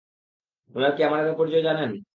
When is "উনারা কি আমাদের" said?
0.75-1.33